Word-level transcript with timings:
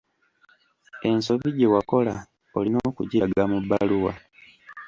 Ensobi 1.09 1.49
gye 1.57 1.67
wakola 1.73 2.15
olina 2.57 2.79
okugiraga 2.89 3.43
mu 3.51 3.57
bbaluwa. 3.63 4.11